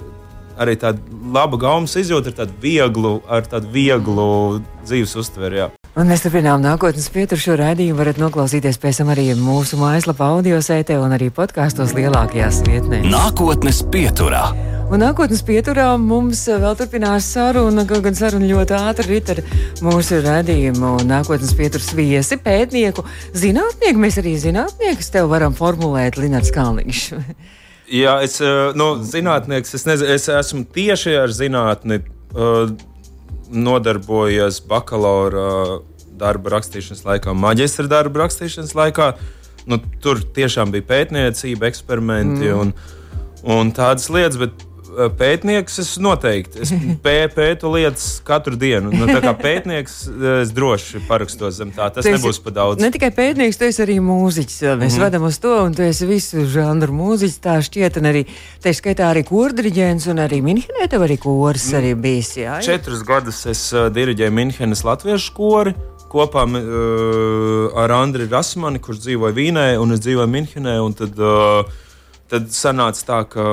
[0.60, 0.99] arī tāda
[1.34, 5.79] laba gaumas izjūta ar tādu vieglu, ar tādu vieglu dzīves uztveri.
[6.00, 7.98] Un mēs turpinām nākotnes pieturu šo raidījumu.
[8.00, 13.04] varat noklausīties pēc tam arī mūsu mājaslapā, audio sētē un arī podkāstos lielākajās vietnēs.
[13.12, 14.46] Nākotnes pieturā.
[14.88, 19.42] Un nākotnes pieturā mums vēl turpinās saruna, kaut gan saruna ļoti ātri rit ar
[19.84, 20.94] mūsu redzējumu.
[21.10, 23.04] Nākotnes pieturas viesi, pētnieku,
[23.36, 24.00] zinātnieku.
[24.00, 27.02] Mēs arī zinātniekus tev varam formulēt, Linārds Kalniņš.
[28.00, 28.40] Jā, es
[28.80, 32.00] nu, zinātnieks, es, nezinu, es esmu tieši ar zinātni.
[33.50, 35.80] Nodarbojies bakalaura
[36.20, 39.12] darba rakstīšanas laikā, maģistra darba rakstīšanas laikā.
[39.70, 42.60] Nu, tur tiešām bija pētniecība, eksperimenti mm.
[42.62, 42.74] un,
[43.58, 44.66] un tādas lietas, bet
[45.19, 46.63] pētnieks es noteikti.
[46.63, 46.71] Es
[47.06, 48.91] pē, pētu lietas katru dienu.
[48.93, 51.89] Nu, kā pētnieks eh, es droši parakstos zem tā.
[51.93, 52.84] Tas tu nebūs pa daudz.
[52.84, 54.62] Ne tikai pētnieks, tu esi arī mūziķis.
[54.80, 57.38] Mēs mm vedam uz to, un tu esi visu žanru mūziķis.
[57.43, 58.25] Tā šķiet, un arī
[58.63, 62.34] te skaitā arī kordriģents, un arī Minhenē tev arī kors arī bijis.
[62.41, 65.75] Jā, Četrus gadus es uh, diriģēju Minhenes latviešu kori
[66.10, 70.75] kopā uh, ar Andriu Rasmani, kurš dzīvoja Vīnē, un es dzīvoju Minhenē.
[70.97, 71.78] Tad, uh,
[72.30, 73.46] tad sanāca tā, ka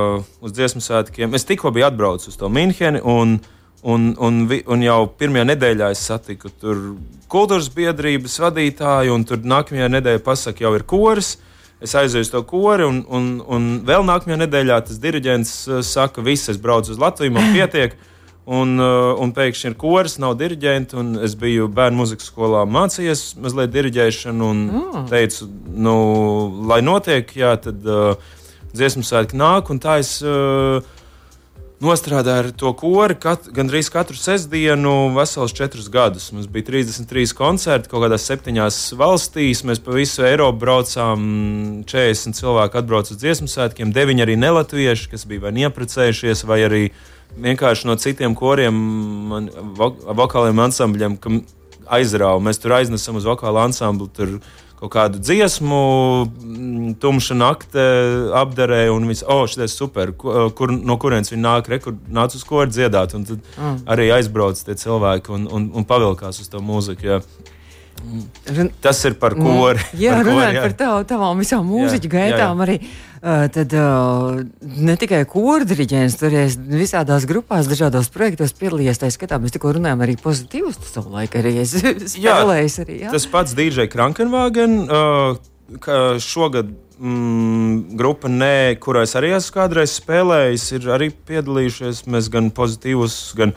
[0.44, 3.00] uz dziesmu svētkiem es tikko biju atbraucis uz to Müncheni.
[3.00, 3.38] Un,
[3.86, 6.82] un, un, un jau pirmajā nedēļā es satiku tur
[7.32, 11.36] kultūras biedrības vadītāju, un tur nākamajā nedēļā pasakā, jau ir koris.
[11.82, 16.24] Es aizēju uz to kori, un, un, un vēl nākamajā nedēļā tas diriģents uh, saka,
[16.24, 17.98] viss, es braucu uz Latviju, man pietiek.
[18.46, 21.02] Un, uh, un pēkšņi ir koris, nav diriģenta.
[21.26, 25.06] Es biju bērnu muzikas skolā, mācījies mazliet diriģēšanu, un mm.
[25.10, 25.96] teicu, nu,
[26.70, 28.35] lai notiek, jā, tad uh,
[28.76, 30.84] dziesmu svētki nāk, un tā es uh,
[31.82, 36.30] nostrādāju ar to kori kat, gandrīz katru sestdienu, vesels četrus gadus.
[36.32, 39.64] Mums bija 33 koncerti kaut kādās septiņās valstīs.
[39.68, 41.26] Mēs pa visu Eiropu braucām,
[41.88, 46.82] 40 cilvēki atbrauca uz dziesmu svētkiem, 9 arī nelatvieši, kas bija vai ieprecējušies, vai arī
[47.36, 48.76] vienkārši no citiem koriem,
[49.32, 51.42] man, vokāliem ansambļiem, kam
[51.92, 52.40] aizrāva.
[52.42, 54.08] Mēs tur aiznesam uz vokālu ansamblu.
[54.76, 55.80] Kaut kādu dziesmu,
[56.28, 57.84] mm, tumša nakte
[58.36, 61.96] apdarē, un viss, oh, šis ir super, eh, kur, no kurienes viņi nāk, re, kur
[62.12, 63.14] nāc uz ko dziedāt.
[63.16, 63.78] Un tad mm.
[63.88, 67.08] arī aizbrauc tie cilvēki un, un, un pavilkās uz to mūziku.
[67.08, 67.22] Jā.
[68.84, 69.82] Tas ir par kori.
[70.04, 72.64] Jā, runājot par tavu, tavām visām mūziķu gaitām.
[72.64, 72.66] Jā, jā.
[72.66, 72.80] Arī
[73.26, 79.00] Uh, tad uh, ne tikai kurdriģents, tur ir visādās grupās, dažādos projektos piedalījies.
[79.02, 82.76] Tā skatā mēs tikko runājām arī pozitīvus, savu laiku arī spēlējis.
[82.84, 83.14] Arī, jā.
[83.16, 90.68] Tas pats DJ Krankenwagen, uh, šogad mm, grupa, nē, kurā es arī esmu kādreiz spēlējis,
[90.76, 92.04] ir arī piedalījušies.
[92.12, 93.56] Mēs gan pozitīvus, gan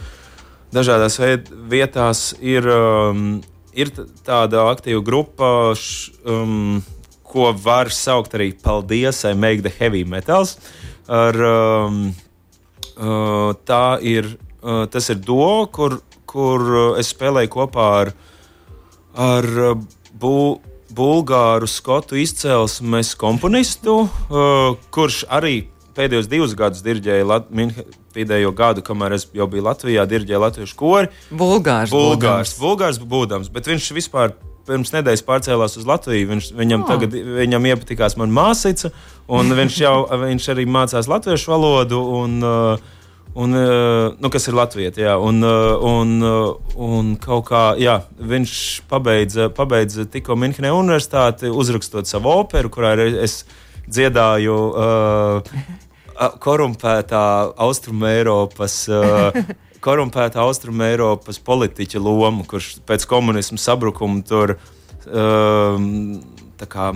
[0.74, 1.20] dažādās
[1.70, 3.42] vietās ir, um,
[3.74, 3.92] ir
[4.26, 5.50] tāda aktīva grupa.
[5.76, 6.80] Š, um,
[7.30, 10.58] ko var saukt arī Paldies, I make the heavy metals.
[11.10, 12.00] Ar, um,
[12.98, 18.14] uh, tā ir, uh, tas ir do, kur, kur es spēlēju kopā ar,
[19.14, 19.50] ar
[20.14, 20.60] bu,
[20.94, 27.50] bulgāru skotu izcelsmes komponistu, uh, kurš arī pēdējos divus gadus dirģēja Lat
[28.16, 31.12] pēdējo gadu, kamēr es jau biju Latvijā, dirģēja latviešu kori.
[31.30, 31.94] Bulgārs.
[31.94, 34.34] Bulgārs, bulgārs būdams, bet viņš vispār
[34.70, 36.30] pirms nedēļas pārcēlās uz Latviju.
[36.34, 36.94] Viņš, viņam, oh.
[36.94, 38.94] tagad, viņam iepatikās mana māsīca,
[39.32, 42.06] un viņš, jau, viņš arī mācās latviešu valodu.
[42.22, 42.96] Un, uh,
[43.40, 46.16] Un, uh, nu, kas ir Latvijas monēta, un, uh, un,
[46.74, 48.54] un kaut kā jā, viņš
[48.90, 53.44] pabeidza, pabeidza tikko Minhenē universitāti, uzrakstot savu operu, kurā es
[53.86, 55.54] dziedāju uh,
[56.44, 57.24] korumpētā
[57.68, 58.84] Austrumēropas.
[59.86, 64.58] Korumpēta Austrumēropas politiķa lomu, kurš pēc komunismu sabrukuma tur
[65.08, 66.18] um,
[66.60, 66.90] kā,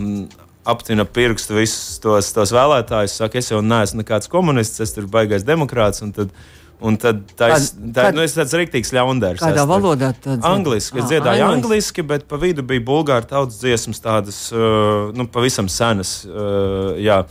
[0.67, 3.15] aptina pirkstu visus tos, tos vēlētājus.
[3.21, 6.03] Saka, es jau neesmu nekāds komunists, es tur baigais demokrāts.
[6.03, 6.35] Un tad,
[6.83, 7.61] Un tad tā ir
[7.95, 9.39] tā, nu, tāds rīktīgs ļaundārs.
[9.39, 10.33] Kādā valodā ir?
[10.43, 10.99] Angliski.
[10.99, 15.69] Es ah, dziedāju angliski, bet pa vidu bija bulgāru tautas dziesmas, tādas uh, nu, pavisam
[15.71, 16.11] senas.
[16.27, 17.21] Uh, jā,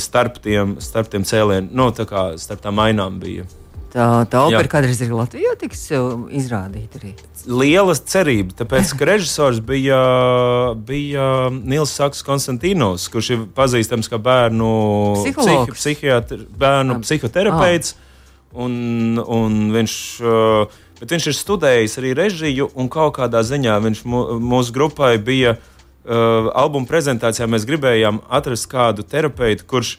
[0.00, 3.48] starp tiem, starp tiem cēlieniem, nu, tā kā starp tām ainām bija.
[3.92, 5.82] Tā, tā opera kādreiz ir Latvijā tiks
[6.32, 7.10] izrādīta arī.
[7.44, 9.98] Liela cerība, tāpēc, ka režisors bija,
[10.88, 14.70] bija Nils Saks Konstantīnos, kurš ir pazīstams kā bērnu,
[15.18, 17.02] psihi, psihiatri, bērnu ah.
[17.04, 17.98] psihoterapeits.
[18.52, 19.92] Un, un viņš,
[21.00, 25.71] bet viņš ir studējis arī režiju, un kaut kādā ziņā viņš mūsu grupai bija uh,
[26.06, 27.46] albuma prezentācijā.
[27.50, 29.96] Mēs gribējām atrast kādu terapeitu, kurš,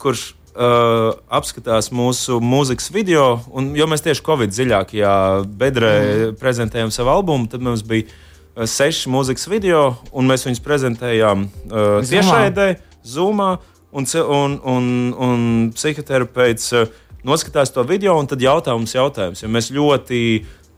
[0.00, 0.22] kurš
[0.54, 5.16] uh, apskatās mūsu mūzikas video, un, jo mēs tieši Covid dziļākajā
[5.60, 6.40] bedrē mm.
[6.40, 12.00] prezentējām savu albumu, tad mums bija uh, seši mūzikas video, un mēs viņus prezentējām uh,
[12.08, 13.58] tiešraidē, Zoomā,
[13.92, 15.40] un, un, un, un
[15.76, 20.20] psihoterapeits uh, noskatās to video, un tad jautājums, jautājums, jo mēs ļoti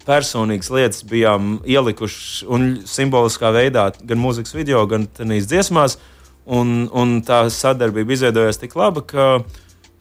[0.07, 5.99] personīgas lietas bijām ielikuši un simboliskā veidā gan mūzikas video, gan tenīs dziesmās.
[6.47, 9.41] Un, un tā sadarbība izveidojās tik laba, ka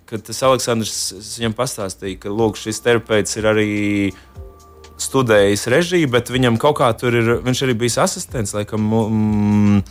[0.05, 0.97] kad tas Aleksandrs
[1.39, 3.69] viņam pastāstīja, ka lūk, šis terapeits ir arī
[5.01, 9.81] studējis režiju, bet viņam kaut kā tur ir, viņš arī bijis asistents, laikam, mm,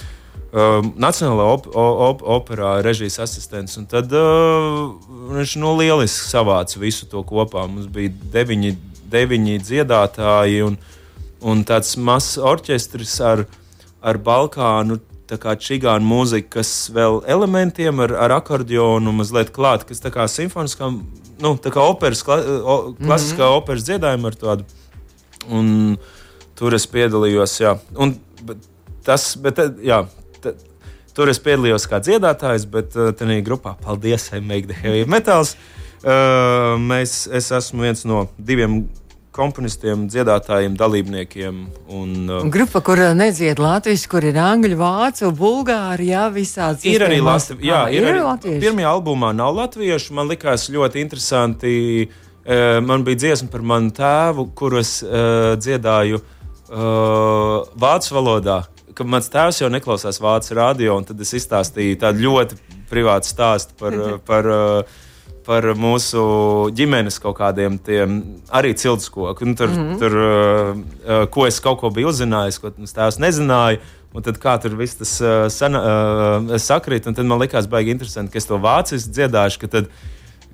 [0.54, 3.76] uh, Nacionālajā op op operā režijas asistents.
[3.80, 4.94] Un tad uh,
[5.34, 7.66] viņš nu, lieliski savāca visu to kopā.
[7.68, 8.74] Mums bija deviņi,
[9.14, 10.78] deviņi dziedātāji un,
[11.44, 13.46] un tāds mazs orķestris ar,
[14.04, 15.00] ar Balkānu
[15.30, 20.26] tā kā čigāna mūzika, kas vēl elementiem ar, ar akordionu mazliet klāt, kas tā kā
[20.30, 20.90] simfoniskā,
[21.42, 23.62] nu, tā kā operas, kla, o, klasiskā mm -hmm.
[23.62, 24.64] operas dziedājuma ar tādu.
[25.48, 25.96] Un
[26.56, 27.78] tur es piedalījos, jā.
[27.96, 28.58] Un, bet
[29.04, 30.04] tas, bet, jā,
[31.14, 35.56] tur es piedalījos kā dziedātājs, bet uh, tajā grupā, paldies, Make the Heavy Metals.
[36.04, 38.88] Uh, mēs, es esmu viens no diviem
[39.34, 41.60] komponistiem, dziedātājiem, dalībniekiem.
[41.94, 46.86] Un, uh, Grupa, kur uh, nedzied latviešu, kur ir angļu, vācu, bulgāri, jā, visāds.
[46.88, 48.60] Ir arī, Latvi jā, ah, ir ir arī latvieši.
[48.62, 50.14] Pirmajā albumā nav latviešu.
[50.18, 51.74] Man likās ļoti interesanti.
[52.44, 58.60] Uh, man bija dziesma par manu tēvu, kurus uh, dziedāju uh, vācu valodā.
[58.94, 63.96] Kad mans tēvs jau neklausās vācu radio, tad es izstāstīju tādu ļoti privātu stāstu par,
[64.28, 65.00] par uh,
[65.44, 66.22] par mūsu
[66.76, 68.20] ģimenes kaut kādiem tiem
[68.54, 69.44] arī ciltskoku.
[69.44, 69.98] Nu, tur, mm -hmm.
[69.98, 73.78] tur uh, ko es kaut ko biju uzzinājis, ko tas tēvs nezināja.
[74.14, 77.90] Un tad kā tur viss tas uh, sana, uh, sakrīt, un tad man likās baigi
[77.90, 79.88] interesanti, ka es to vāciski dziedāšu, ka, tad,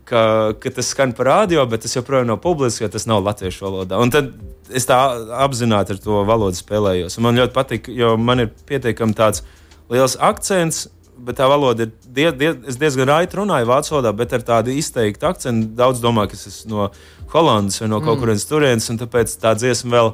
[0.04, 3.64] ka, ka tas skan par radio, bet tas joprojām nav publiski, jo tas nav latviešu
[3.64, 3.98] valodā.
[4.00, 4.32] Un tad
[4.70, 4.96] es tā
[5.44, 7.18] apzināti ar to valodu spēlējos.
[7.18, 9.44] Un man ļoti patīk, jo man ir pietiekami tāds
[9.90, 10.88] liels akcents
[11.26, 15.28] bet tā valoda ir die, die, diezgan raiti runāju vācu valodā, bet ar tādu izteiktu
[15.30, 15.70] akcentu.
[15.78, 16.88] Daudz domā, ka es esmu no
[17.32, 18.22] Holandas vai no kaut mm.
[18.24, 20.12] kurienes turienes, un tāpēc tā dziesma vēl,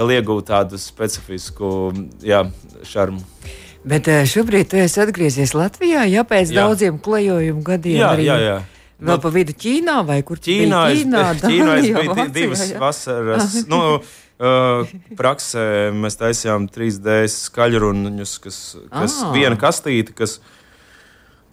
[0.00, 1.70] vēl iegūta tādu specifisku
[2.26, 2.42] jā,
[2.86, 3.22] šarmu.
[3.86, 6.64] Bet eh, šobrīd tu esi atgriezies Latvijā, ja pēc jā.
[6.64, 8.00] daudziem klejojumu gadiem.
[8.00, 8.26] Jā, arī...
[8.26, 8.56] jā, jā.
[8.96, 10.70] Vēl no, pa vidu Ķīnā vai kur citur?
[10.70, 13.58] Ķīnā, Ķīnā, es, Ķīnā es biju divas vasaras.
[13.68, 13.80] nu,
[14.38, 15.64] praksē
[15.96, 18.58] mēs taisījām 3D skaļruņus, kas,
[18.92, 19.32] kas ah.
[19.32, 20.40] viena kastīte, kas,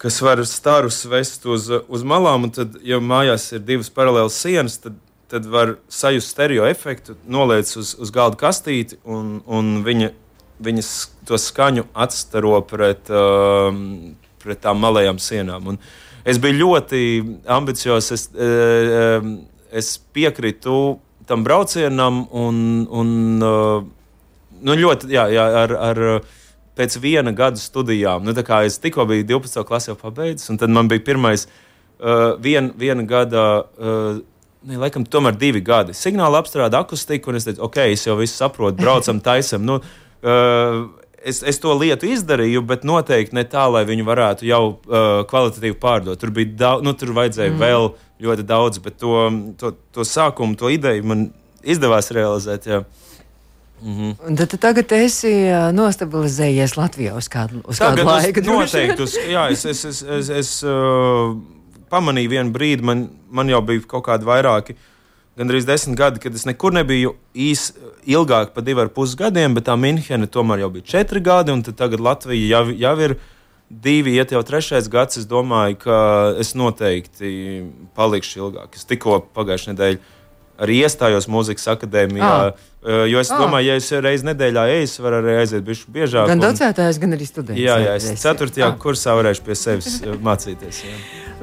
[0.00, 4.76] kas var starus vest uz, uz malām, un tad, ja mājās ir divas paralēlas sienas,
[4.82, 4.98] tad,
[5.32, 10.12] tad var sajust stereo efektu, noliec uz, uz galda kastīti, un, un viņa,
[10.64, 10.92] viņas
[11.24, 14.12] to skaņu atstaro pret, um,
[14.44, 15.72] pret tām malējām sienām.
[15.72, 15.80] Un
[16.28, 17.00] es biju ļoti
[17.48, 19.24] ambiciozs, es, uh,
[19.72, 20.76] es piekrītu
[21.26, 22.56] tam braucienam, un,
[22.90, 23.10] un
[23.44, 23.84] uh,
[24.64, 26.02] nu, ļoti, jā, jā, ar, ar
[26.78, 28.24] pēc viena gada studijām.
[28.26, 29.64] Nu, es tikko biju 12.
[29.68, 33.48] klasē pabeidzis, un tad man bija pirmais uh, vien, viena gada.
[33.78, 34.22] Uh,
[34.64, 35.92] Ne, laikam, tomēr divi gadi.
[35.92, 39.60] Signāla apstrāde akustiku, un es teicu, ok, es jau visu saprotu, braucam, taisam.
[39.68, 39.74] Nu,
[40.24, 40.78] uh,
[41.20, 45.76] es, es to lietu izdarīju, bet noteikti ne tā, lai viņu varētu jau uh, kvalitatīvi
[45.82, 46.20] pārdot.
[46.20, 47.60] Tur bija daudz, nu, tur vajadzēja mm.
[47.60, 47.90] vēl
[48.22, 49.14] ļoti daudz, bet to,
[49.58, 51.26] to, to sākumu, to ideju man
[51.64, 52.66] izdevās realizēt.
[52.66, 52.84] Jā.
[53.82, 54.36] Mm -hmm.
[54.36, 55.32] Tad tu tagad esi
[55.72, 58.40] nostabilizējies Latvijā uz kādu, uz kādu laiku.
[58.40, 59.02] Noteikti.
[59.02, 61.36] Uz, jā, es, es, es, es, es uh,
[61.90, 64.76] pamanīju vienu brīdi, man, man jau bija kaut kādi vairāki.
[65.36, 67.72] Gandrīz desmit gadi, kad es nekur nebiju īs,
[68.06, 71.62] ilgāk par diviem ar pus gadiem, bet tā Minhene tomēr jau bija četri gadi, un
[71.62, 73.16] tagad Latvija jau, jau ir
[73.68, 75.20] divi, iet jau trešais gads.
[75.22, 75.98] Es domāju, ka
[76.40, 77.64] es noteikti
[77.96, 78.76] palikšu ilgāk.
[78.78, 80.02] Es tikko pagājušajā nedēļā
[80.60, 82.30] arī iestājos mūzikas akadēmijā.
[82.30, 82.70] Ah.
[83.08, 83.40] Jo es ah.
[83.40, 86.28] domāju, ja es reizi nedēļā eju, es varu arī aiziet bišķi biežāk.
[86.30, 87.60] Gan docētājs, gan arī students.
[87.60, 88.76] Jā, jā, es ceturtajā ah.
[88.80, 90.82] kursā varēšu pie sevis mācīties.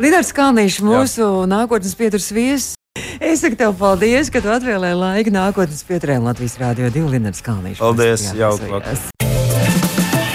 [0.02, 1.50] Lidars Kalniņš, mūsu jā.
[1.50, 2.76] nākotnes pieturas viesis.
[3.22, 7.82] Es saku tev paldies, ka tu atvēlēji laiku nākotnes pieturēm Latvijas Rādio 2 Lidars Kalniņš.
[7.82, 9.31] Paldies, jauka vakar.